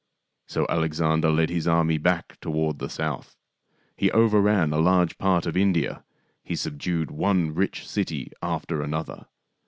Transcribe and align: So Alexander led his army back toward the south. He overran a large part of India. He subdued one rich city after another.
So 0.47 0.65
Alexander 0.67 1.29
led 1.29 1.51
his 1.51 1.67
army 1.67 1.99
back 1.99 2.39
toward 2.41 2.79
the 2.79 2.89
south. 2.89 3.35
He 3.95 4.09
overran 4.09 4.73
a 4.73 4.79
large 4.79 5.15
part 5.19 5.45
of 5.45 5.55
India. 5.55 6.03
He 6.43 6.55
subdued 6.55 7.11
one 7.11 7.53
rich 7.53 7.87
city 7.87 8.31
after 8.41 8.81
another. 8.81 9.27